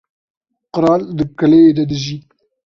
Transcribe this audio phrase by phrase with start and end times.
[0.73, 2.17] Qral di keleyê de dijî.